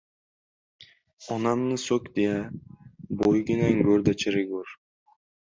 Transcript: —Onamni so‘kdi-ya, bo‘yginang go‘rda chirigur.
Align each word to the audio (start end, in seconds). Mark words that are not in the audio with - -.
—Onamni 1.35 1.77
so‘kdi-ya, 1.83 2.39
bo‘yginang 3.23 3.85
go‘rda 3.91 4.15
chirigur. 4.25 4.77